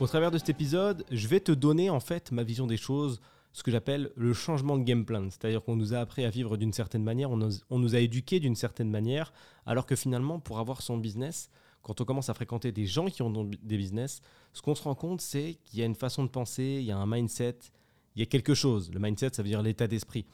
[0.00, 3.20] Au travers de cet épisode, je vais te donner en fait ma vision des choses,
[3.52, 5.28] ce que j'appelle le changement de game plan.
[5.28, 8.40] C'est-à-dire qu'on nous a appris à vivre d'une certaine manière, on on nous a éduqués
[8.40, 9.30] d'une certaine manière,
[9.66, 11.50] alors que finalement, pour avoir son business,
[11.82, 14.22] quand on commence à fréquenter des gens qui ont des business,
[14.54, 16.92] ce qu'on se rend compte, c'est qu'il y a une façon de penser, il y
[16.92, 17.58] a un mindset,
[18.16, 18.90] il y a quelque chose.
[18.90, 20.24] Le mindset, ça veut dire l'état d'esprit.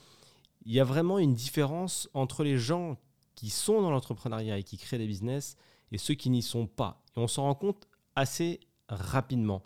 [0.64, 2.98] Il y a vraiment une différence entre les gens
[3.34, 5.56] qui sont dans l'entrepreneuriat et qui créent des business
[5.90, 7.02] et ceux qui n'y sont pas.
[7.16, 9.62] Et on s'en rend compte assez rapidement.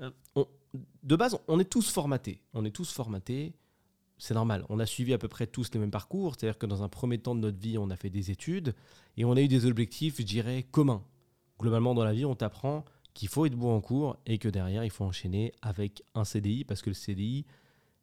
[0.00, 0.10] Euh,
[1.02, 2.40] de base, on est tous formatés.
[2.54, 3.54] On est tous formatés.
[4.18, 4.64] C'est normal.
[4.68, 6.34] On a suivi à peu près tous les mêmes parcours.
[6.34, 8.74] C'est-à-dire que dans un premier temps de notre vie, on a fait des études
[9.16, 11.02] et on a eu des objectifs, je dirais, communs.
[11.58, 14.84] Globalement, dans la vie, on t'apprend qu'il faut être bon en cours et que derrière,
[14.84, 17.44] il faut enchaîner avec un CDI parce que le CDI,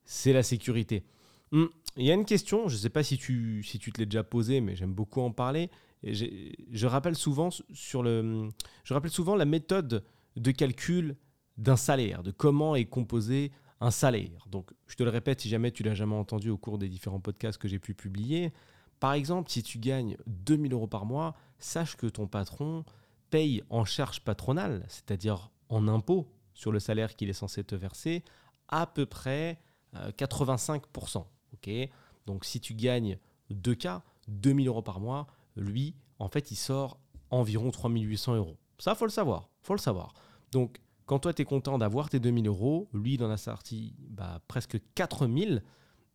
[0.05, 1.03] c'est la sécurité.
[1.51, 3.99] Hum, il y a une question, je ne sais pas si tu, si tu te
[3.99, 5.69] l'es déjà posée, mais j'aime beaucoup en parler.
[6.03, 8.49] je, rappelle souvent sur le,
[8.83, 10.03] je rappelle souvent la méthode
[10.37, 11.17] de calcul
[11.57, 14.45] d'un salaire, de comment est composé un salaire.
[14.49, 17.19] Donc, je te le répète si jamais tu l'as jamais entendu au cours des différents
[17.19, 18.53] podcasts que j'ai pu publier.
[18.99, 22.83] Par exemple, si tu gagnes 2000 euros par mois, sache que ton patron
[23.29, 28.23] paye en charge patronale, c'est-à-dire en impôt sur le salaire qu'il est censé te verser,
[28.67, 29.59] à peu près
[29.95, 31.17] 85%.
[31.17, 31.21] Euh,
[31.53, 31.89] ok?
[32.25, 33.19] Donc si tu gagnes
[33.51, 38.57] 2K, 2000 euros par mois, lui, en fait, il sort environ 3800 euros.
[38.79, 39.49] Ça, faut le savoir.
[39.61, 40.13] faut le savoir.
[40.51, 43.95] Donc, quand toi, tu es content d'avoir tes 2000 euros, lui, il en a sorti
[43.99, 45.63] bah, presque 4000.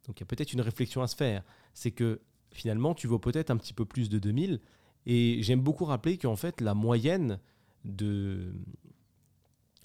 [0.06, 1.42] Donc, il y a peut-être une réflexion à se faire.
[1.74, 4.60] C'est que finalement, tu vaux peut-être un petit peu plus de 2000.
[5.06, 7.40] Et j'aime beaucoup rappeler qu'en fait, la moyenne
[7.84, 8.52] de,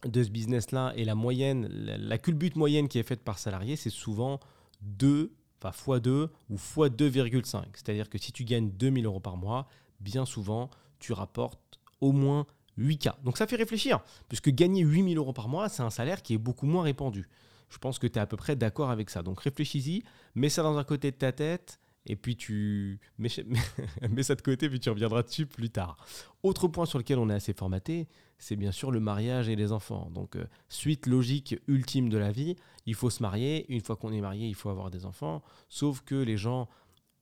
[0.05, 3.89] de ce business-là et la moyenne, la, culbute moyenne qui est faite par salarié, c'est
[3.89, 4.39] souvent
[4.81, 7.63] 2, enfin x2 ou x2,5.
[7.73, 9.67] C'est-à-dire que si tu gagnes 2000 euros par mois,
[9.99, 12.45] bien souvent, tu rapportes au moins
[12.77, 13.23] 8K.
[13.23, 16.37] Donc ça fait réfléchir, puisque gagner 8000 euros par mois, c'est un salaire qui est
[16.37, 17.27] beaucoup moins répandu.
[17.69, 19.23] Je pense que tu es à peu près d'accord avec ça.
[19.23, 20.03] Donc réfléchis-y,
[20.35, 24.69] mets ça dans un côté de ta tête et puis tu mets, ça de côté,
[24.69, 25.97] puis tu reviendras dessus plus tard.
[26.41, 28.07] Autre point sur lequel on est assez formaté,
[28.39, 30.09] c'est bien sûr le mariage et les enfants.
[30.13, 32.55] Donc, euh, suite logique ultime de la vie,
[32.85, 33.65] il faut se marier.
[33.69, 35.43] Une fois qu'on est marié, il faut avoir des enfants.
[35.67, 36.69] Sauf que les gens,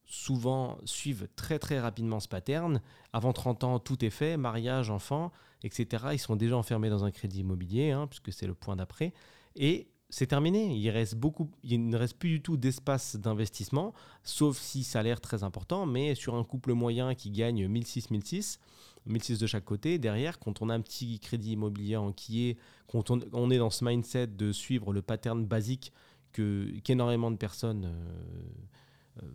[0.05, 2.81] souvent, suivent très très rapidement ce pattern.
[3.13, 5.31] Avant 30 ans, tout est fait, mariage, enfants,
[5.63, 6.05] etc.
[6.13, 9.13] Ils sont déjà enfermés dans un crédit immobilier, hein, puisque c'est le point d'après.
[9.55, 10.75] Et c'est terminé.
[10.75, 15.03] Il, reste beaucoup, il ne reste plus du tout d'espace d'investissement, sauf si ça a
[15.03, 15.85] l'air très important.
[15.85, 18.59] Mais sur un couple moyen qui gagne 1006, 1006,
[19.07, 22.57] 1006 de chaque côté, derrière, quand on a un petit crédit immobilier enquillé,
[22.87, 25.91] quand on, est dans ce mindset de suivre le pattern basique
[26.31, 28.09] que, qu'énormément de personnes euh,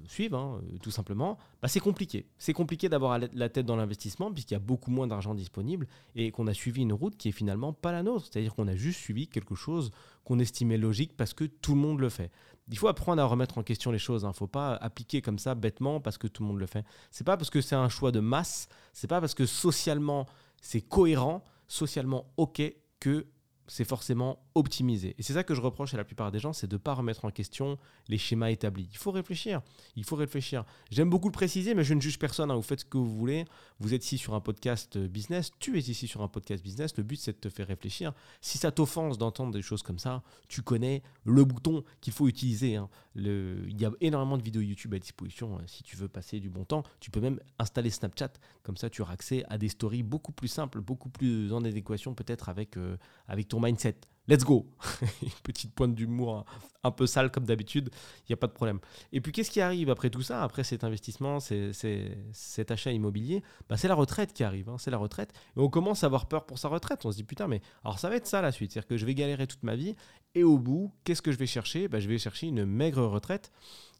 [0.06, 2.26] suivent, hein, euh, tout simplement, bah, c'est compliqué.
[2.38, 6.30] C'est compliqué d'avoir la tête dans l'investissement puisqu'il y a beaucoup moins d'argent disponible et
[6.30, 8.26] qu'on a suivi une route qui est finalement pas la nôtre.
[8.30, 9.90] C'est-à-dire qu'on a juste suivi quelque chose
[10.24, 12.30] qu'on estimait logique parce que tout le monde le fait.
[12.70, 14.22] Il faut apprendre à remettre en question les choses.
[14.22, 14.30] Il hein.
[14.30, 16.84] ne faut pas appliquer comme ça bêtement parce que tout le monde le fait.
[17.10, 20.26] C'est pas parce que c'est un choix de masse, c'est pas parce que socialement
[20.60, 22.62] c'est cohérent, socialement ok
[23.00, 23.26] que
[23.70, 25.14] c'est forcément optimisé.
[25.16, 26.92] Et c'est ça que je reproche à la plupart des gens, c'est de ne pas
[26.92, 28.88] remettre en question les schémas établis.
[28.90, 29.62] Il faut réfléchir,
[29.94, 30.64] il faut réfléchir.
[30.90, 32.56] J'aime beaucoup le préciser, mais je ne juge personne, hein.
[32.56, 33.44] vous faites ce que vous voulez.
[33.78, 37.04] Vous êtes ici sur un podcast business, tu es ici sur un podcast business, le
[37.04, 38.12] but c'est de te faire réfléchir.
[38.40, 42.74] Si ça t'offense d'entendre des choses comme ça, tu connais le bouton qu'il faut utiliser.
[42.74, 42.88] Hein.
[43.14, 45.56] Il y a énormément de vidéos YouTube à disposition.
[45.58, 45.62] Hein.
[45.66, 48.32] Si tu veux passer du bon temps, tu peux même installer Snapchat,
[48.64, 52.14] comme ça tu auras accès à des stories beaucoup plus simples, beaucoup plus en adéquation
[52.14, 52.96] peut-être avec, euh,
[53.28, 53.96] avec ton mindset.
[54.28, 54.66] Let's go
[55.22, 56.44] Une petite pointe d'humour
[56.82, 57.90] un peu sale comme d'habitude,
[58.20, 58.80] il n'y a pas de problème.
[59.12, 63.42] Et puis qu'est-ce qui arrive après tout ça, après cet investissement, cet achat immobilier?
[63.68, 64.76] Bah, C'est la retraite qui arrive, hein.
[64.78, 65.32] c'est la retraite.
[65.56, 67.98] Et on commence à avoir peur pour sa retraite, on se dit putain mais alors
[67.98, 69.94] ça va être ça la suite, c'est-à-dire que je vais galérer toute ma vie
[70.34, 71.88] et au bout, qu'est-ce que je vais chercher?
[71.88, 73.50] Bah, Je vais chercher une maigre retraite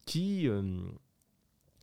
[0.07, 0.81] qui, euh,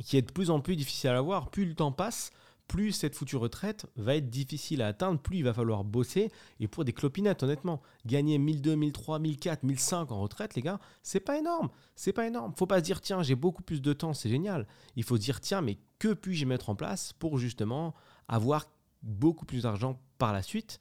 [0.03, 2.31] qui est de plus en plus difficile à avoir, plus le temps passe,
[2.67, 6.31] plus cette foutue retraite va être difficile à atteindre, plus il va falloir bosser.
[6.59, 11.19] Et pour des clopinettes, honnêtement, gagner 1002, 1003, 1004, 1005 en retraite, les gars, c'est
[11.19, 11.69] pas énorme.
[11.95, 12.53] C'est pas énorme.
[12.57, 14.67] Faut pas se dire, tiens, j'ai beaucoup plus de temps, c'est génial.
[14.95, 17.93] Il faut se dire, tiens, mais que puis-je mettre en place pour justement
[18.27, 18.65] avoir
[19.01, 20.79] beaucoup plus d'argent par la suite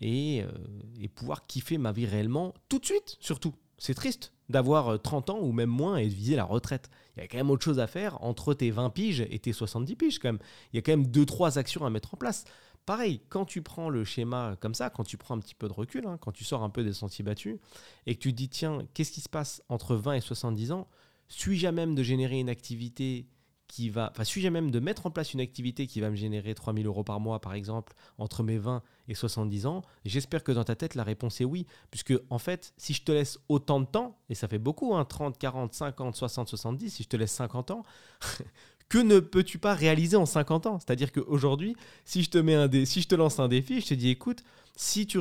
[0.00, 0.50] et, euh,
[1.00, 3.54] et pouvoir kiffer ma vie réellement tout de suite, surtout?
[3.78, 6.90] C'est triste d'avoir 30 euh, ans ou même moins et de viser la retraite.
[7.16, 9.52] Il y a quand même autre chose à faire entre tes 20 piges et tes
[9.52, 10.38] 70 piges quand même.
[10.72, 12.44] Il y a quand même 2-3 actions à mettre en place.
[12.84, 15.72] Pareil, quand tu prends le schéma comme ça, quand tu prends un petit peu de
[15.72, 17.56] recul, hein, quand tu sors un peu des sentiers battus,
[18.06, 20.86] et que tu te dis, tiens, qu'est-ce qui se passe entre 20 et 70 ans?
[21.28, 23.26] Suis-je à même de générer une activité
[23.68, 26.54] qui va, enfin, suis-je même de mettre en place une activité qui va me générer
[26.54, 30.64] 3000 euros par mois, par exemple, entre mes 20 et 70 ans J'espère que dans
[30.64, 31.66] ta tête, la réponse est oui.
[31.90, 35.04] Puisque, en fait, si je te laisse autant de temps, et ça fait beaucoup, hein,
[35.04, 37.82] 30, 40, 50, 60, 70, si je te laisse 50 ans,
[38.88, 40.78] que ne peux-tu pas réaliser en 50 ans?
[40.78, 44.44] C'est-à-dire qu'aujourd'hui, si si je te lance un défi, je te dis écoute,
[44.76, 45.18] si tu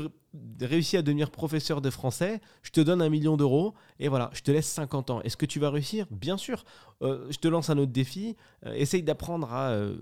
[0.60, 4.42] réussis à devenir professeur de français, je te donne un million d'euros et voilà, je
[4.42, 5.22] te laisse 50 ans.
[5.22, 6.06] Est-ce que tu vas réussir?
[6.12, 6.66] Bien sûr.
[7.02, 8.36] Euh, je te lance un autre défi.
[8.66, 9.98] Euh, essaye d'apprendre à, euh,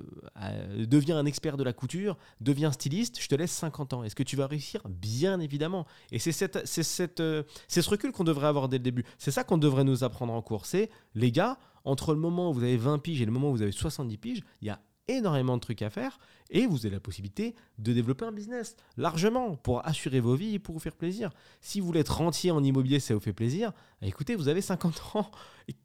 [0.88, 4.04] devenir un expert de la couture, deviens styliste, je te laisse 50 ans.
[4.04, 4.82] Est-ce que tu vas réussir?
[4.90, 5.86] Bien évidemment.
[6.12, 9.04] Et c'est cette, c'est ce recul qu'on devrait avoir dès le début.
[9.20, 10.66] C'est ça qu'on devrait nous apprendre en cours.
[10.66, 13.54] C'est les gars, entre le moment où vous avez 20 piges et le moment où
[13.54, 16.20] vous avez 70 piges, il y a énormément de trucs à faire
[16.50, 20.60] et vous avez la possibilité de développer un business largement pour assurer vos vies et
[20.60, 21.32] pour vous faire plaisir.
[21.62, 23.72] Si vous voulez être rentier en immobilier, ça vous fait plaisir,
[24.02, 25.32] bah, écoutez, vous avez 50 ans.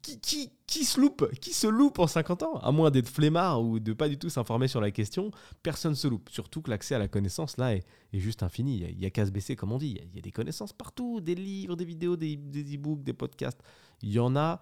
[0.01, 1.31] Qui, qui, qui se loupe?
[1.39, 2.57] Qui se loupe en 50 ans?
[2.59, 5.31] À moins d'être flemmard ou de pas du tout s'informer sur la question,
[5.63, 6.29] personne se loupe.
[6.29, 8.77] Surtout que l'accès à la connaissance, là, est, juste infini.
[8.77, 9.97] Il y a, qu'à se baisser, comme on dit.
[10.11, 13.61] Il y, a, des connaissances partout, des livres, des vidéos, des e-books, des podcasts.
[14.01, 14.61] Il y en a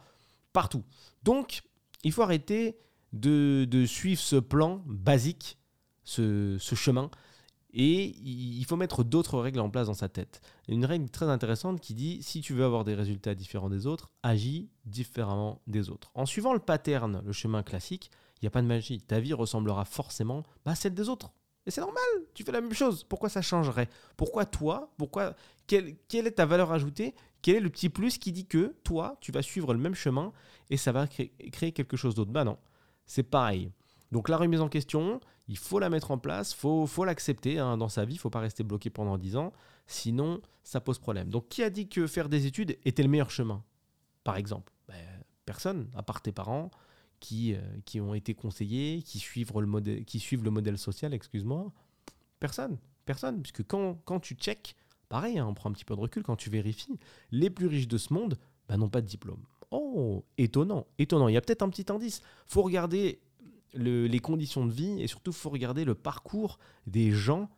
[0.54, 0.84] partout.
[1.24, 1.62] Donc,
[2.04, 2.78] il faut arrêter
[3.14, 5.58] de, suivre ce plan basique,
[6.04, 7.10] ce, chemin.
[7.74, 10.42] Et il faut mettre d'autres règles en place dans sa tête.
[10.68, 14.10] Une règle très intéressante qui dit si tu veux avoir des résultats différents des autres,
[14.24, 16.12] agis différemment des autres.
[16.16, 18.10] En suivant le pattern, le chemin classique,
[18.42, 19.02] il n'y a pas de magie.
[19.02, 21.32] Ta vie ressemblera forcément à celle des autres.
[21.68, 23.04] Et c'est normal, tu fais la même chose.
[23.04, 23.90] Pourquoi ça changerait?
[24.16, 25.36] Pourquoi toi Pourquoi
[25.68, 27.14] quelle, est ta valeur ajoutée?
[27.42, 30.32] Quel est le petit plus qui dit que toi, tu vas suivre le même chemin
[30.70, 32.32] et ça va créer, quelque chose d'autre?
[32.32, 32.58] Bah non
[33.08, 33.72] c'est pareil.
[34.12, 37.60] Donc la remise en question, il faut la mettre en place, il faut, faut l'accepter
[37.60, 39.54] hein, dans sa vie, il ne faut pas rester bloqué pendant 10 ans,
[39.88, 41.30] sinon ça pose problème.
[41.30, 43.64] Donc qui a dit que faire des études était le meilleur chemin?
[44.24, 44.96] Par exemple, ben,
[45.46, 46.70] personne, à part tes parents,
[47.20, 51.14] qui, euh, qui ont été conseillés, qui suivent le modèle, qui suivent le modèle social,
[51.14, 51.72] excuse-moi.
[52.40, 54.76] Personne, personne, puisque quand, quand tu check,
[55.10, 57.00] pareil, hein, on prend un petit peu de recul, quand tu vérifies,
[57.32, 58.38] les plus riches de ce monde
[58.68, 59.44] ben, n'ont pas de diplôme.
[59.72, 61.28] Oh, étonnant, étonnant.
[61.28, 62.22] Il y a peut-être un petit indice.
[62.46, 63.20] faut regarder
[63.74, 67.50] les conditions de vie et surtout, faut regarder le parcours des gens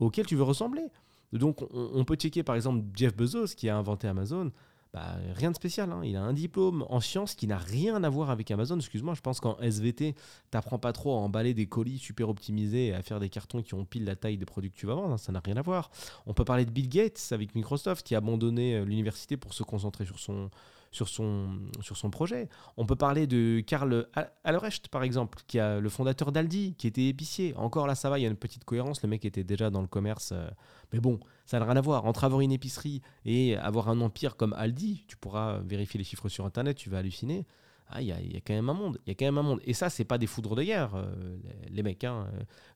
[0.00, 0.86] auxquels tu veux ressembler.
[1.32, 4.52] Donc, on, peut checker par exemple Jeff Bezos qui a inventé Amazon.
[4.92, 5.90] Bah, rien de spécial.
[5.90, 6.02] Hein.
[6.04, 8.76] Il a un diplôme en sciences qui n'a rien à voir avec Amazon.
[8.76, 10.14] Excuse-moi, je pense qu'en SVT,
[10.52, 13.74] t'apprends pas trop à emballer des colis super optimisés et à faire des cartons qui
[13.74, 15.14] ont pile la taille des produits que tu vas vendre.
[15.14, 15.18] Hein.
[15.18, 15.90] Ça n'a rien à voir.
[16.26, 19.64] On peut parler de Bill Gates avec Microsoft qui a abandonné euh, l'université pour se
[19.64, 20.48] concentrer sur son,
[20.94, 22.48] sur son, sur son projet.
[22.76, 24.06] On peut parler de Karl
[24.44, 27.52] Albrecht, par exemple, qui a le fondateur d'Aldi, qui était épicier.
[27.56, 29.02] Encore là, ça va, il y a une petite cohérence.
[29.02, 30.30] Le mec était déjà dans le commerce.
[30.32, 30.48] Euh,
[30.92, 32.04] mais bon, ça n'a rien à voir.
[32.04, 36.28] Entre avoir une épicerie et avoir un empire comme Aldi, tu pourras vérifier les chiffres
[36.28, 37.44] sur Internet, tu vas halluciner.
[37.88, 38.98] Ah, il y, a, quand même un monde.
[39.04, 39.60] Il y a quand même un monde.
[39.64, 41.36] Et ça, c'est pas des foudres de guerre, euh,
[41.68, 42.02] les, mecs.
[42.04, 42.26] Hein.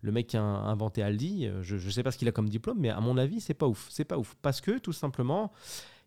[0.02, 2.48] Le mec qui a inventé Aldi, euh, je ne sais pas ce qu'il a comme
[2.48, 3.88] diplôme, mais à mon avis, c'est pas ouf.
[3.90, 4.36] C'est pas ouf.
[4.42, 5.50] Parce que, tout simplement,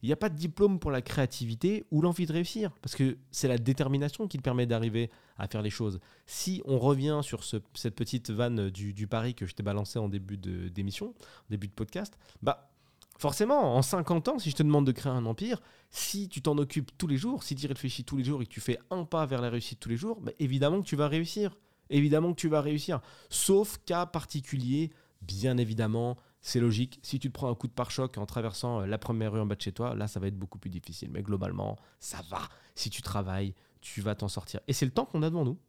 [0.01, 3.18] il n'y a pas de diplôme pour la créativité ou l'envie de réussir, parce que
[3.30, 6.00] c'est la détermination qui te permet d'arriver à faire les choses.
[6.25, 10.38] Si on revient sur cette petite vanne du, pari que je t'ai balancé en début
[10.38, 12.71] d'émission, en début de podcast, bah
[13.19, 15.62] forcément, en 50 ans, si je te demande de créer un empire,
[15.92, 18.45] si tu t'en occupes tous les jours, si tu y réfléchis tous les jours et
[18.45, 20.95] que tu fais un pas vers la réussite tous les jours, bah, évidemment que tu
[20.95, 21.56] vas réussir.
[21.92, 23.02] Évidemment que tu vas réussir.
[23.30, 27.00] Sauf cas particulier, bien évidemment, c'est logique.
[27.04, 29.45] Si tu te prends un coup de pare-choc en traversant euh, la première rue en
[29.45, 31.10] bas de chez toi, là, ça va être beaucoup plus difficile.
[31.12, 32.42] Mais globalement, ça va.
[32.76, 34.60] Si tu travailles, tu vas t'en sortir.
[34.68, 35.60] Et c'est le temps qu'on a devant nous.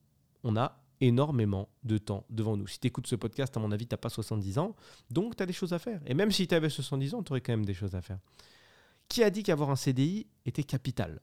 [0.45, 2.67] On a énormément de temps devant nous.
[2.67, 4.77] Si tu écoutes ce podcast, à mon avis, tu n'as pas 70 ans,
[5.11, 6.01] donc tu as des choses à faire.
[6.07, 8.19] Et même si tu avais 70 ans, tu aurais quand même des choses à faire.
[9.09, 11.21] Qui a dit qu'avoir un CDI était capital?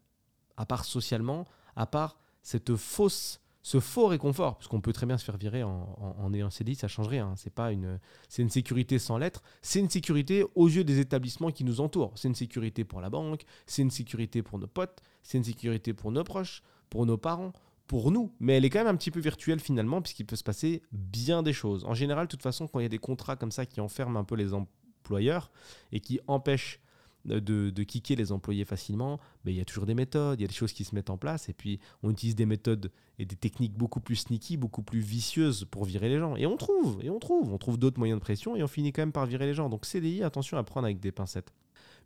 [0.58, 5.20] À part socialement, à part cette fausse ce faux réconfort, parce qu'on peut très bien
[5.20, 7.36] se faire virer en, ayant CDI, ça change rien.
[7.36, 9.44] C'est pas une, c'est une sécurité sans lettres.
[9.62, 12.12] C'est une sécurité aux yeux des établissements qui nous entourent.
[12.16, 15.94] C'est une sécurité pour la banque, c'est une sécurité pour nos potes, c'est une sécurité
[15.94, 17.54] pour nos proches, pour nos parents,
[17.86, 18.34] pour nous.
[18.40, 21.44] Mais elle est quand même un petit peu virtuelle finalement, puisqu'il peut se passer bien
[21.44, 21.86] des choses.
[21.86, 24.20] En général, de toute façon, quand il y a des contrats comme ça qui enferment
[24.20, 25.52] un peu les employeurs
[25.92, 26.80] et qui empêchent
[27.26, 30.46] de, de kicker les employés facilement, mais il y a toujours des méthodes, il y
[30.46, 33.26] a des choses qui se mettent en place, et puis on utilise des méthodes et
[33.26, 36.36] des techniques beaucoup plus sneaky, beaucoup plus vicieuses pour virer les gens.
[36.36, 38.92] Et on trouve, et on trouve, on trouve d'autres moyens de pression, et on finit
[38.92, 39.70] quand même par virer les gens.
[39.70, 41.54] Donc CDI, attention à prendre avec des pincettes.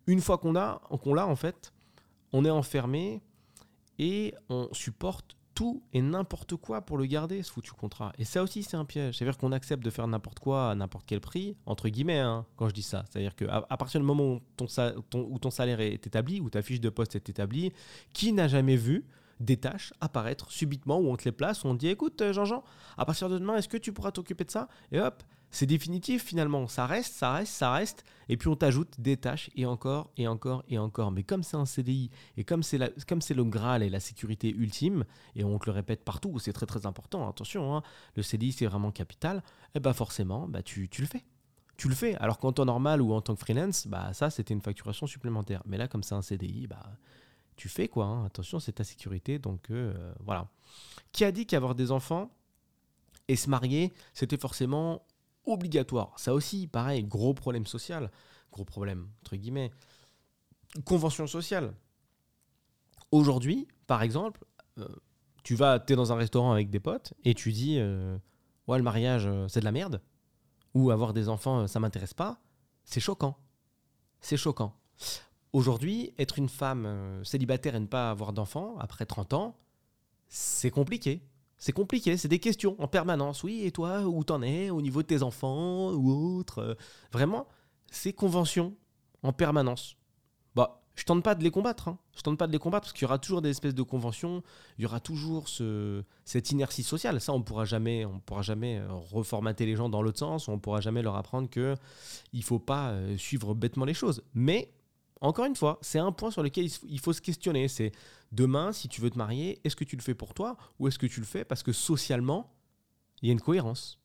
[0.08, 1.74] Une fois qu'on a, qu'on l'a en fait,
[2.34, 3.22] on est enfermé
[4.00, 8.14] et on supporte tout et n'importe quoi pour le garder, ce foutu contrat.
[8.18, 9.18] Et ça aussi, c'est un piège.
[9.18, 12.70] C'est-à-dire qu'on accepte de faire n'importe quoi à n'importe quel prix, entre guillemets, hein, quand
[12.70, 13.06] je dis ça.
[13.10, 14.42] C'est-à-dire qu'à à partir du moment où
[15.40, 17.72] ton, salaire est établi, où ta fiche de poste est établie,
[18.14, 19.06] qui n'a jamais vu
[19.40, 22.34] des tâches apparaître subitement où on te les place, où on te dit écoute euh,
[22.34, 22.64] Jean-Jean,
[22.98, 24.68] à partir de demain, est-ce que tu pourras t'occuper de ça?
[24.92, 29.00] Et hop, c'est définitif finalement, ça reste, ça reste, ça reste, et puis on t'ajoute
[29.00, 31.12] des tâches et encore et encore et encore.
[31.12, 35.06] Mais comme c'est un CDI et comme c'est le Graal et la sécurité ultime,
[35.36, 37.84] et on te le répète partout, c'est très très important, attention, hein,
[38.16, 39.42] le CDI c'est vraiment capital, et
[39.76, 41.24] eh bah ben, forcément, bah tu, le fais
[41.78, 42.16] tu le fais.
[42.16, 45.62] Alors qu'en temps normal ou en tant que freelance, bah ça c'était une facturation supplémentaire.
[45.66, 46.84] Mais là, comme c'est un CDI, bah
[47.58, 48.06] tu fais quoi.
[48.06, 48.26] Hein.
[48.26, 49.38] Attention, c'est ta sécurité.
[49.38, 50.48] Donc euh, voilà.
[51.12, 52.32] Qui a dit qu'avoir des enfants
[53.28, 55.06] et se marier, c'était forcément
[55.46, 58.12] obligatoire Ça aussi, pareil, gros problème social.
[58.52, 59.72] Gros problème, entre guillemets.
[60.86, 61.74] Convention sociale.
[63.12, 64.44] Aujourd'hui, par exemple,
[64.80, 64.88] euh,
[65.44, 68.18] tu vas, es dans un restaurant avec des potes et tu dis euh,
[68.68, 70.02] Ouais, le mariage, c'est de la merde.
[70.74, 72.40] Ou avoir des enfants, ça m'intéresse pas.
[72.86, 73.38] C'est choquant.
[74.22, 74.76] C'est choquant.
[75.52, 79.56] Aujourd'hui, être une femme euh, célibataire et ne pas avoir d'enfants après 30 ans,
[80.28, 81.22] c'est compliqué.
[81.64, 83.42] C'est compliqué, c'est des questions en permanence.
[83.42, 86.74] Oui, et toi, où t'en es au niveau de tes enfants ou autre euh,
[87.14, 87.48] Vraiment,
[87.90, 88.76] c'est convention
[89.22, 89.96] en permanence.
[90.56, 91.88] Bah, je tente pas de les combattre.
[91.88, 92.00] Hein.
[92.18, 94.44] Je tente pas de les combattre parce qu'il y aura toujours des espèces de conventions.
[94.78, 97.22] Il y aura toujours ce, cette inertie sociale.
[97.22, 100.50] Ça, on pourra jamais, on pourra jamais euh, reformater les gens dans l'autre sens.
[100.50, 101.76] On pourra jamais leur apprendre que
[102.34, 104.22] il faut pas suivre bêtement les choses.
[104.34, 104.70] Mais
[105.24, 107.68] encore une fois, c'est un point sur lequel il faut se questionner.
[107.70, 107.94] C'est
[108.34, 111.00] demain, si tu veux te marier, est-ce que tu le fais pour toi ou est-ce
[111.00, 112.54] que tu le fais parce que socialement,
[113.22, 114.00] il y a une cohérence?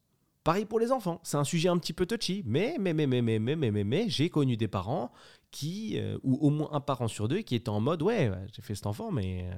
[0.45, 3.21] Pareil pour les enfants, c'est un sujet un petit peu touchy, mais, mais, mais, mais,
[3.21, 5.11] mais, mais, mais, mais, mais j'ai connu des parents
[5.51, 8.63] qui, euh, ou au moins un parent sur deux, qui étaient en mode Ouais, j'ai
[8.63, 9.55] fait cet enfant, mais euh,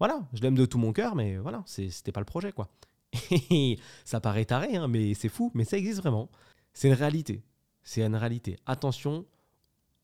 [0.00, 2.68] voilà, je l'aime de tout mon cœur, mais voilà, c'était pas le projet, quoi.
[4.04, 6.28] ça paraît taré, hein, mais c'est fou, mais ça existe vraiment.
[6.74, 7.42] C'est une réalité.
[7.84, 8.58] C'est une réalité.
[8.66, 9.24] Attention,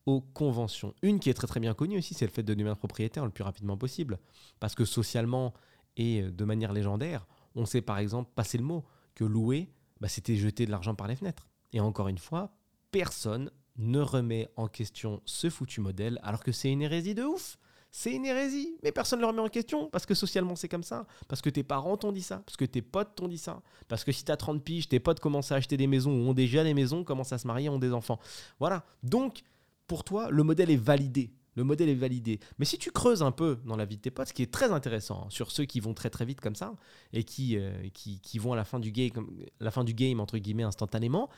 [0.09, 0.95] aux conventions.
[1.03, 3.31] Une qui est très très bien connue aussi, c'est le fait de devenir propriétaire le
[3.31, 4.19] plus rapidement possible.
[4.59, 5.53] Parce que socialement
[5.99, 9.69] et de manière légendaire, on sait par exemple passer le mot que louer,
[10.01, 11.51] bah, c'était jeter de l'argent par les fenêtres.
[11.75, 12.57] Et encore une fois,
[12.91, 17.59] personne ne remet en question ce foutu modèle alors que c'est une hérésie de ouf.
[17.91, 20.83] C'est une hérésie, mais personne ne le remet en question parce que socialement c'est comme
[20.83, 23.61] ça, parce que tes parents t'ont dit ça, parce que tes potes t'ont dit ça,
[23.89, 26.35] parce que si t'as 30 piges, tes potes commencent à acheter des maisons ou ont
[26.35, 28.19] déjà des maisons, commencent à se marier, ont des enfants.
[28.59, 28.85] Voilà.
[29.03, 29.43] Donc,
[29.89, 31.33] pour toi, le modèle est validé.
[31.57, 32.39] Le modèle est validé.
[32.59, 34.53] Mais si tu creuses un peu dans la vie de tes potes, ce qui est
[34.53, 36.77] très intéressant hein, sur ceux qui vont très très vite comme ça
[37.13, 39.11] et qui, euh, qui, vont à la fin, du game,
[39.59, 41.29] la fin du game, entre guillemets, instantanément,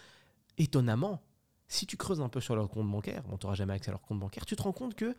[0.58, 1.22] étonnamment,
[1.68, 4.02] si tu creuses un peu sur leur compte bancaire, on n'aura jamais accès à leur
[4.02, 5.16] compte bancaire, tu te rends compte que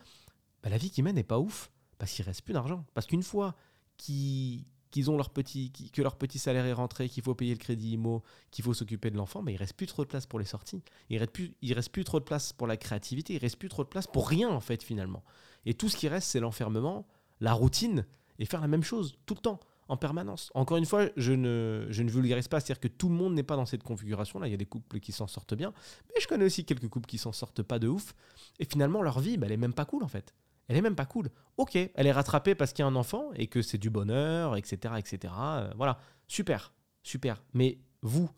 [0.62, 2.86] bah, la vie qu'ils mènent n'est pas ouf parce qu'il reste plus d'argent.
[2.94, 3.56] Parce qu'une fois
[3.98, 7.60] qu'ils qu'ils ont leur petit, que leur petit salaire est rentré, qu'il faut payer le
[7.60, 10.38] crédit IMO, qu'il faut s'occuper de l'enfant, mais il reste plus trop de place pour
[10.38, 10.84] les sorties.
[11.10, 13.34] Il reste plus, il reste plus trop de place pour la créativité.
[13.34, 15.24] Il reste plus trop de place pour rien en fait finalement.
[15.66, 17.08] Et tout ce qui reste, c'est l'enfermement,
[17.40, 18.06] la routine
[18.40, 20.52] et faire la même chose tout le temps, en permanence.
[20.56, 23.44] Encore une fois, je ne, je ne vulgarise pas, c'est-à-dire que tout le monde n'est
[23.44, 24.48] pas dans cette configuration-là.
[24.48, 25.74] Il y a des couples qui s'en sortent bien,
[26.10, 28.16] mais je connais aussi quelques couples qui s'en sortent pas de ouf.
[28.60, 30.34] Et finalement, leur vie, bah, elle est même pas cool en fait
[30.72, 31.30] elle est même pas cool.
[31.58, 34.56] Ok, elle est rattrapée parce qu'il y a un enfant et que c'est du bonheur,
[34.56, 34.94] etc.
[34.98, 35.34] etc.
[35.38, 36.00] Euh, voilà,
[36.30, 36.74] super,
[37.04, 37.44] super.
[37.54, 38.30] Mais vous,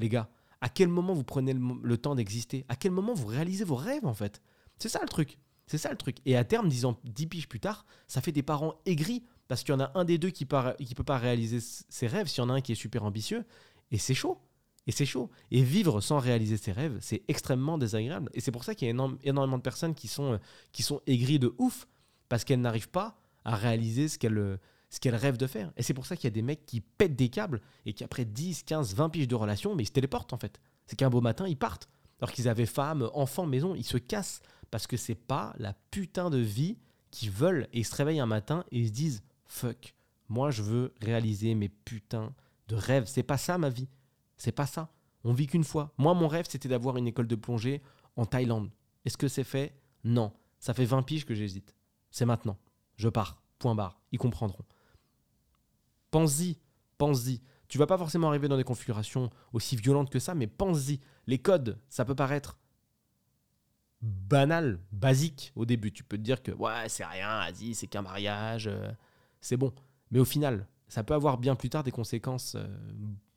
[0.00, 0.28] les gars,
[0.60, 2.64] à quel moment vous prenez le, temps d'exister?
[2.68, 4.42] À quel moment vous réalisez vos rêves en fait?
[4.78, 5.38] C'est ça le truc.
[5.68, 6.16] C'est ça le truc.
[6.26, 9.72] Et à terme, disons 10 piges plus tard, ça fait des parents aigris parce qu'il
[9.72, 12.44] y en a un des deux qui ne peut pas réaliser ses rêves, s'il y
[12.44, 13.44] en a un qui est super ambitieux,
[13.92, 14.40] et c'est chaud.
[14.86, 15.30] Et c'est chaud.
[15.50, 18.30] Et vivre sans réaliser ses rêves, c'est extrêmement désagréable.
[18.34, 20.38] Et c'est pour ça qu'il y a énormément de personnes qui sont, euh,
[20.72, 21.86] qui sont aigries de ouf,
[22.28, 25.72] parce qu'elles n'arrivent pas à réaliser ce qu'elles ce qu'elles rêvent de faire.
[25.76, 28.04] Et c'est pour ça qu'il y a des mecs qui pètent des câbles et qui
[28.04, 30.60] après 10, 15, 20 piges de relation, mais ils se téléportent en fait.
[30.86, 31.88] C'est qu'un beau matin, ils partent.
[32.20, 34.40] Alors qu'ils avaient femme, enfant, maison, ils se cassent
[34.70, 36.78] parce que c'est pas la putain de vie
[37.10, 37.68] qu'ils veulent.
[37.72, 39.94] Et ils se réveillent un matin et ils se disent fuck,
[40.28, 42.32] moi je veux réaliser mes putains
[42.68, 43.04] de rêves.
[43.06, 43.88] C'est pas ça ma vie.
[44.36, 44.90] C'est pas ça.
[45.24, 45.92] On vit qu'une fois.
[45.98, 47.82] Moi, mon rêve, c'était d'avoir une école de plongée
[48.16, 48.70] en Thaïlande.
[49.04, 49.76] Est-ce que c'est fait?
[50.04, 50.32] Non.
[50.58, 51.74] Ça fait 20 piges que j'hésite.
[52.10, 52.58] C'est maintenant.
[52.96, 53.42] Je pars.
[53.58, 54.00] Point barre.
[54.12, 54.64] Ils comprendront.
[56.10, 56.58] Pense-y.
[56.98, 57.40] Pense-y.
[57.68, 61.00] Tu vas pas forcément arriver dans des configurations aussi violentes que ça, mais pense-y.
[61.26, 62.58] Les codes, ça peut paraître
[64.00, 65.92] banal, basique au début.
[65.92, 68.92] Tu peux te dire que ouais, c'est rien, vas-y, c'est qu'un mariage, euh,
[69.40, 69.72] c'est bon.
[70.10, 72.66] Mais au final, ça peut avoir bien plus tard des conséquences euh,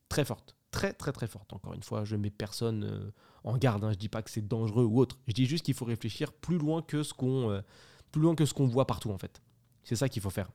[0.10, 1.54] très fortes très très très forte.
[1.54, 3.12] Encore une fois, je mets personne euh,
[3.44, 3.84] en garde.
[3.84, 3.92] Hein.
[3.92, 5.18] Je dis pas que c'est dangereux ou autre.
[5.28, 7.62] Je dis juste qu'il faut réfléchir plus loin que ce qu'on euh,
[8.12, 9.42] plus loin que ce qu'on voit partout en fait.
[9.84, 10.50] C'est ça qu'il faut faire.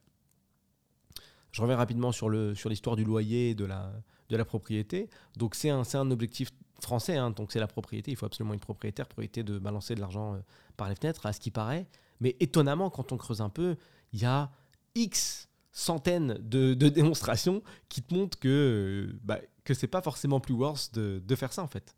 [1.52, 3.92] Je reviens rapidement sur le sur l'histoire du loyer de la
[4.30, 5.08] de la propriété.
[5.36, 7.16] Donc c'est un un objectif français.
[7.16, 7.30] Hein.
[7.30, 8.10] Donc c'est la propriété.
[8.10, 10.38] Il faut absolument une propriétaire pour éviter de balancer de l'argent euh,
[10.76, 11.86] par les fenêtres, à ce qui paraît.
[12.20, 13.76] Mais étonnamment, quand on creuse un peu,
[14.12, 14.50] il y a
[14.94, 20.92] X centaines de, démonstrations qui te montrent que, bah, que c'est pas forcément plus worse
[20.92, 21.94] de, de faire ça en fait,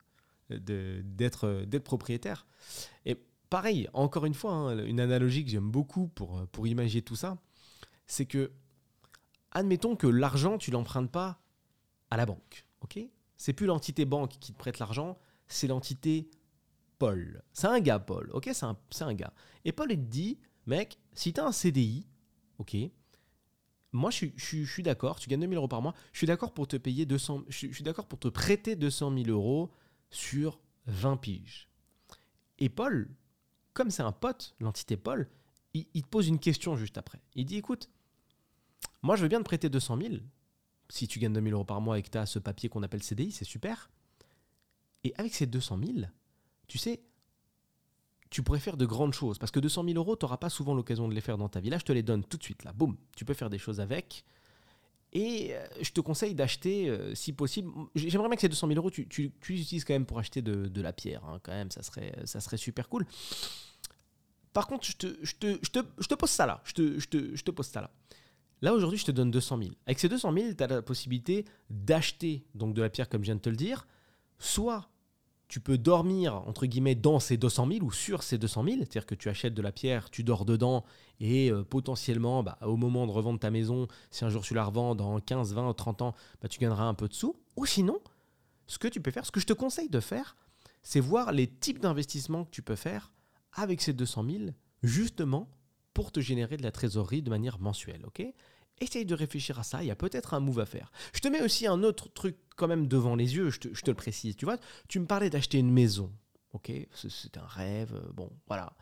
[0.50, 2.46] d'être propriétaire.
[3.04, 3.16] Et
[3.50, 7.38] pareil, encore une fois, hein, une analogie que j'aime beaucoup pour, pour imaginer tout ça,
[8.06, 8.52] c'est que,
[9.52, 11.40] admettons que l'argent, tu l'empruntes pas
[12.10, 13.00] à la banque, ok?
[13.36, 15.18] C'est plus l'entité banque qui te prête l'argent,
[15.48, 16.30] c'est l'entité
[16.98, 17.42] Paul.
[17.52, 18.48] C'est un gars, Paul, ok?
[18.52, 19.32] C'est un, un, gars.
[19.64, 22.06] Et Paul, il te dit, mec, si tu as un CDI,
[22.58, 22.76] ok
[23.96, 26.76] moi, je, suis d'accord, tu gagnes 2000 euros par mois, je suis d'accord pour te
[26.76, 29.70] payer 200, je, suis d'accord pour te prêter 200 000 euros
[30.10, 31.68] sur 20 piges.
[32.58, 33.08] Et Paul,
[33.72, 35.28] comme c'est un pote, l'entité Paul,
[35.72, 37.20] il, te pose une question juste après.
[37.34, 37.90] Il dit, écoute,
[39.02, 40.14] moi, je veux bien te prêter 200 000,
[40.90, 43.02] si tu gagnes 2000 euros par mois et que tu as ce papier qu'on appelle
[43.02, 43.90] CDI, c'est super.
[45.04, 45.98] Et avec ces 200 000,
[46.68, 47.02] tu sais,
[48.30, 49.38] tu pourrais faire de grandes choses.
[49.38, 51.60] Parce que 200 000 euros, tu n'auras pas souvent l'occasion de les faire dans ta
[51.60, 51.70] vie.
[51.70, 52.64] Là, je te les donne tout de suite.
[52.64, 54.24] Là, boum, tu peux faire des choses avec.
[55.12, 58.78] Et euh, je te conseille d'acheter, euh, si possible, j'aimerais bien que ces 200 000
[58.78, 59.08] euros, tu,
[59.48, 61.24] les utilises quand même pour acheter de, la pierre.
[61.24, 63.06] Hein, quand même, ça serait, ça serait super cool.
[64.52, 66.60] Par contre, je te, je te, je te, je te pose ça là.
[66.64, 67.90] Je te, je, te, je te pose ça là.
[68.62, 69.70] Là, aujourd'hui, je te donne 200 000.
[69.86, 73.26] Avec ces 200 000, tu as la possibilité d'acheter donc de la pierre, comme je
[73.26, 73.86] viens de te le dire,
[74.38, 74.88] soit
[75.48, 78.76] tu peux dormir, entre guillemets, dans ces 200 000 ou sur ces 200 000.
[78.78, 80.84] C'est-à-dire que tu achètes de la pierre, tu dors dedans
[81.20, 84.64] et euh, potentiellement, bah, au moment de revendre ta maison, si un jour tu la
[84.64, 87.36] revends dans 15, 20, 30 ans, bah, tu gagneras un peu de sous.
[87.56, 88.00] Ou sinon,
[88.66, 90.36] ce que tu peux faire, ce que je te conseille de faire,
[90.82, 93.12] c'est voir les types d'investissements que tu peux faire
[93.52, 94.44] avec ces 200 000,
[94.82, 95.48] justement
[95.94, 98.04] pour te générer de la trésorerie de manière mensuelle.
[98.04, 98.22] ok?
[98.80, 100.92] Essaye de réfléchir à ça, il y a peut-être un move à faire.
[101.14, 103.94] Je te mets aussi un autre truc quand même devant les yeux, je te, le
[103.94, 104.36] précise.
[104.36, 106.12] Tu vois, tu me parlais d'acheter une maison.
[106.52, 108.72] Ok, c'est un rêve, euh, bon, voilà.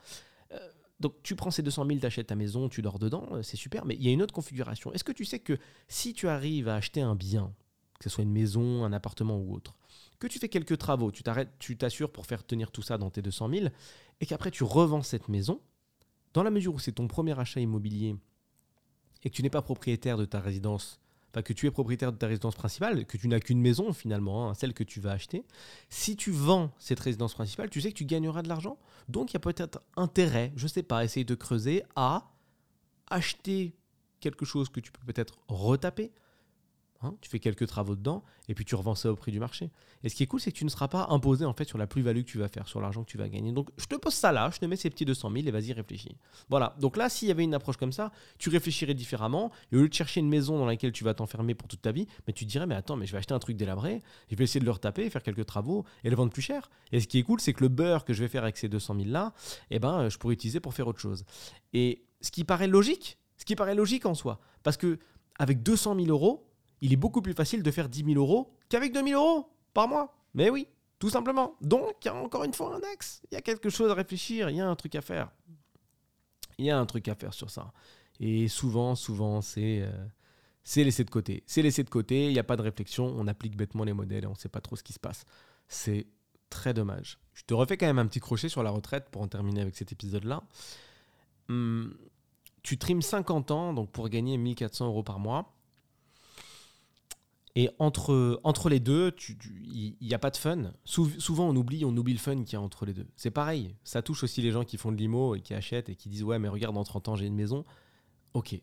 [0.53, 0.59] Euh,
[1.01, 3.57] donc tu prends ces 200 000, tu achètes ta maison, tu dors dedans, euh, c'est
[3.57, 4.93] super, mais il y a une autre configuration.
[4.93, 5.59] Est-ce que tu sais que
[5.89, 7.53] si tu arrives à acheter un bien,
[7.99, 9.77] que ce soit une maison, un appartement ou autre,
[10.19, 13.11] que tu fais quelques travaux, tu t'arrêtes, tu t'assures pour faire tenir tout ça dans
[13.11, 13.67] tes 200 000,
[14.21, 15.61] et qu'après tu revends cette maison,
[16.33, 18.17] dans la mesure où c'est ton premier achat immobilier
[19.25, 22.17] et que tu n'es pas propriétaire de ta résidence, enfin que tu es propriétaire de
[22.17, 25.45] ta résidence principale, que tu n'as qu'une maison finalement, hein, celle que tu vas acheter,
[25.89, 28.79] si tu vends cette résidence principale, tu sais que tu gagneras de l'argent.
[29.09, 32.31] Donc il y a peut-être intérêt, je ne sais pas, essayer de creuser à
[33.09, 33.75] acheter
[34.21, 36.13] quelque chose que tu peux peut-être retaper,
[37.05, 39.71] Hein, tu fais quelques travaux dedans et puis tu revends ça au prix du marché.
[40.03, 41.77] Et ce qui est cool, c'est que tu ne seras pas imposé en fait sur
[41.77, 43.53] la plus-value que tu vas faire, sur l'argent que tu vas gagner.
[43.53, 45.75] Donc je te pose ça là, je te mets ces petits 200 000 et vas-y
[45.75, 46.17] réfléchis.
[46.49, 46.75] Voilà.
[46.81, 49.51] Donc là, s'il y avait une approche comme ça, tu réfléchirais différemment.
[49.71, 51.93] Et au lieu de chercher une maison dans laquelle tu vas t'enfermer pour toute ta
[51.93, 54.37] vie, mais tu te dirais mais attends, mais je vais acheter un truc délabré, je
[54.37, 56.71] vais essayer de le retaper, faire quelques travaux et le vendre plus cher.
[56.93, 58.69] Et ce qui est cool, c'est que le beurre que je vais faire avec ces
[58.69, 59.35] 200 000 là,
[59.71, 61.25] eh ben, je pourrais utiliser pour faire autre chose.
[61.75, 64.99] Et ce qui paraît logique, ce qui paraît logique en soi, parce que
[65.39, 66.47] avec 200 000 euros,
[66.85, 69.89] il est beaucoup plus facile de faire 10 000 euros qu'avec 2 000 euros par
[69.89, 70.15] mois.
[70.35, 70.69] Mais oui,
[70.99, 71.57] tout simplement.
[71.63, 73.23] Donc, il y a encore une fois un axe.
[73.31, 75.31] Il y a quelque chose à réfléchir, il y a un truc à faire.
[76.59, 77.73] Il y a un truc à faire sur ça.
[78.21, 81.43] Et souvent, souvent, c'est euh, laissé de côté.
[81.47, 84.25] C'est laissé de côté, il n'y a pas de réflexion, on applique bêtement les modèles
[84.25, 85.25] et on ne sait pas trop ce qui se passe.
[85.69, 86.07] C'est
[86.51, 87.19] très dommage.
[87.33, 89.75] Je te refais quand même un petit crochet sur la retraite pour en terminer avec
[89.75, 90.43] cet épisode-là.
[91.49, 91.97] Hum,
[92.63, 95.55] tu trimes 50 ans donc pour gagner 1400 euros par mois.
[97.57, 99.15] Et entre, entre les deux,
[99.73, 100.73] il n'y a pas de fun.
[100.85, 103.07] souvent, on oublie, on oublie le fun qu'il y a entre les deux.
[103.17, 105.95] C'est pareil, ça touche aussi les gens qui font de l'IMO et qui achètent et
[105.95, 107.65] qui disent Ouais, mais regarde, dans 30 ans, j'ai une maison.
[108.33, 108.61] Ok.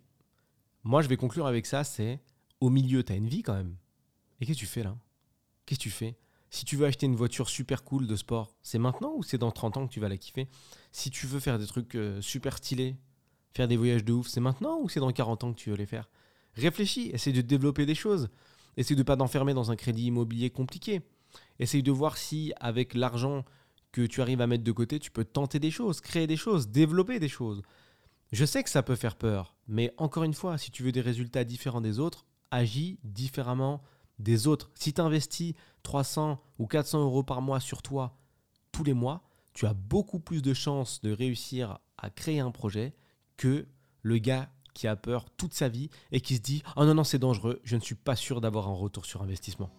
[0.84, 2.20] Moi, je vais conclure avec ça c'est
[2.60, 3.76] au milieu, tu as une vie quand même.
[4.40, 4.96] Et qu'est-ce que tu fais là?
[5.66, 6.18] Qu'est-ce que tu fais?
[6.50, 9.52] Si tu veux acheter une voiture super cool de sport, c'est maintenant ou c'est dans
[9.52, 10.48] 30 ans que tu vas la kiffer?
[10.92, 12.98] Si tu veux faire des trucs euh, super stylés,
[13.54, 15.76] faire des voyages de ouf, c'est maintenant ou c'est dans 40 ans que tu veux
[15.76, 16.10] les faire?
[16.56, 18.30] Réfléchis, essaie de développer des choses.
[18.78, 21.02] Essaye de ne pas t'enfermer dans un crédit immobilier compliqué.
[21.60, 23.46] Essaye de voir si, avec l'argent
[23.92, 26.70] que tu arrives à mettre de côté, tu peux tenter des choses, créer des choses,
[26.70, 27.62] développer des choses.
[28.32, 31.02] Je sais que ça peut faire peur, mais encore une fois, si tu veux des
[31.02, 33.82] résultats différents des autres, agis différemment
[34.20, 34.72] des autres.
[34.76, 35.54] Si tu investis
[35.84, 38.18] 300 ou 400 euros par mois sur toi
[38.72, 42.94] tous les mois, tu as beaucoup plus de chances de réussir à créer un projet
[43.36, 43.68] que
[44.02, 47.04] le gars qui a peur toute sa vie et qui se dit Oh non, non,
[47.04, 49.70] c'est dangereux, je ne suis pas sûr d'avoir un retour sur investissement.